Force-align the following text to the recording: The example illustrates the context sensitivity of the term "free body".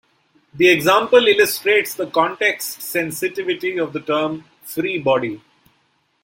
The 0.55 0.67
example 0.67 1.27
illustrates 1.27 1.93
the 1.93 2.07
context 2.07 2.81
sensitivity 2.81 3.77
of 3.79 3.93
the 3.93 3.99
term 3.99 4.45
"free 4.63 4.97
body". 4.97 5.41